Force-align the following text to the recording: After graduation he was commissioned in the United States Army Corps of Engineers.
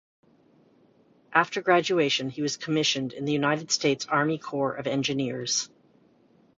After 1.31 1.61
graduation 1.61 2.31
he 2.31 2.41
was 2.41 2.57
commissioned 2.57 3.13
in 3.13 3.25
the 3.25 3.31
United 3.33 3.69
States 3.69 4.07
Army 4.07 4.39
Corps 4.39 4.73
of 4.73 4.87
Engineers. 4.87 5.69